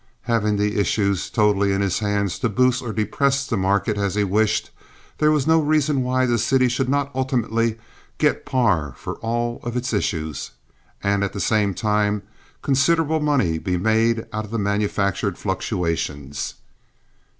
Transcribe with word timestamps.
Having 0.23 0.57
the 0.57 0.79
issues 0.79 1.29
totally 1.29 1.71
in 1.73 1.81
his 1.81 1.99
hands 1.99 2.39
to 2.39 2.49
boost 2.49 2.81
or 2.81 2.91
depress 2.91 3.45
the 3.45 3.55
market 3.55 3.99
as 3.99 4.15
he 4.15 4.23
wished, 4.23 4.71
there 5.19 5.29
was 5.29 5.45
no 5.45 5.61
reason 5.61 6.01
why 6.01 6.25
the 6.25 6.39
city 6.39 6.67
should 6.67 6.89
not 6.89 7.11
ultimately 7.13 7.77
get 8.17 8.43
par 8.43 8.95
for 8.97 9.17
all 9.19 9.61
its 9.63 9.93
issues, 9.93 10.49
and 11.03 11.23
at 11.23 11.33
the 11.33 11.39
same 11.39 11.75
time 11.75 12.23
considerable 12.63 13.19
money 13.19 13.59
be 13.59 13.77
made 13.77 14.25
out 14.33 14.45
of 14.45 14.49
the 14.49 14.57
manufactured 14.57 15.37
fluctuations. 15.37 16.55